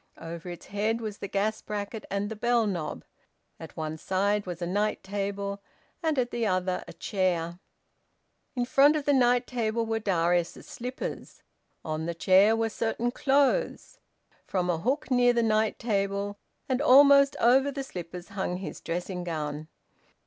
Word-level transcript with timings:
Over 0.17 0.49
its 0.49 0.65
head 0.65 0.99
was 0.99 1.19
the 1.19 1.27
gas 1.27 1.61
bracket 1.61 2.05
and 2.09 2.27
the 2.31 2.35
bell 2.35 2.65
knob. 2.65 3.05
At 3.59 3.77
one 3.77 3.99
side 3.99 4.47
was 4.47 4.59
a 4.59 4.65
night 4.65 5.03
table, 5.03 5.61
and 6.01 6.17
at 6.17 6.31
the 6.31 6.47
other 6.47 6.83
a 6.87 6.93
chair. 6.93 7.59
In 8.55 8.65
front 8.65 8.95
of 8.95 9.05
the 9.05 9.13
night 9.13 9.45
table 9.45 9.85
were 9.85 9.99
Darius's 9.99 10.65
slippers. 10.65 11.43
On 11.85 12.07
the 12.07 12.15
chair 12.15 12.55
were 12.55 12.67
certain 12.69 13.11
clothes. 13.11 13.99
From 14.47 14.71
a 14.71 14.79
hook 14.79 15.11
near 15.11 15.33
the 15.33 15.43
night 15.43 15.77
table, 15.77 16.39
and 16.67 16.81
almost 16.81 17.35
over 17.39 17.69
the 17.71 17.83
slippers, 17.83 18.29
hung 18.29 18.57
his 18.57 18.81
dressing 18.81 19.23
gown. 19.23 19.67